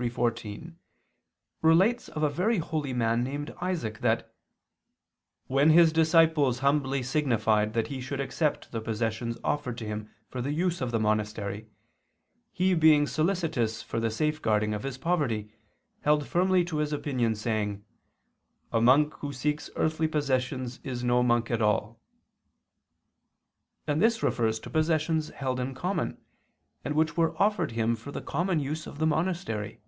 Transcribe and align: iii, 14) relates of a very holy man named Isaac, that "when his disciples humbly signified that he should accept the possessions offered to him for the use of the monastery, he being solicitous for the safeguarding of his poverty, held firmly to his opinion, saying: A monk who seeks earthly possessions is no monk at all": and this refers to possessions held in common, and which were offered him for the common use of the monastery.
iii, 0.00 0.08
14) 0.08 0.78
relates 1.60 2.08
of 2.08 2.22
a 2.22 2.30
very 2.30 2.56
holy 2.56 2.94
man 2.94 3.22
named 3.22 3.54
Isaac, 3.60 3.98
that 4.00 4.34
"when 5.48 5.68
his 5.68 5.92
disciples 5.92 6.60
humbly 6.60 7.02
signified 7.02 7.74
that 7.74 7.88
he 7.88 8.00
should 8.00 8.18
accept 8.18 8.72
the 8.72 8.80
possessions 8.80 9.36
offered 9.44 9.76
to 9.76 9.84
him 9.84 10.08
for 10.30 10.40
the 10.40 10.54
use 10.54 10.80
of 10.80 10.92
the 10.92 10.98
monastery, 10.98 11.68
he 12.52 12.72
being 12.72 13.06
solicitous 13.06 13.82
for 13.82 14.00
the 14.00 14.10
safeguarding 14.10 14.72
of 14.72 14.82
his 14.82 14.96
poverty, 14.96 15.52
held 16.00 16.26
firmly 16.26 16.64
to 16.64 16.78
his 16.78 16.94
opinion, 16.94 17.34
saying: 17.34 17.84
A 18.72 18.80
monk 18.80 19.12
who 19.18 19.30
seeks 19.30 19.68
earthly 19.76 20.08
possessions 20.08 20.80
is 20.82 21.04
no 21.04 21.22
monk 21.22 21.50
at 21.50 21.60
all": 21.60 22.00
and 23.86 24.00
this 24.00 24.22
refers 24.22 24.58
to 24.60 24.70
possessions 24.70 25.28
held 25.28 25.60
in 25.60 25.74
common, 25.74 26.16
and 26.84 26.94
which 26.96 27.16
were 27.16 27.40
offered 27.40 27.72
him 27.72 27.94
for 27.94 28.10
the 28.10 28.20
common 28.22 28.58
use 28.58 28.88
of 28.88 28.98
the 28.98 29.06
monastery. 29.06 29.78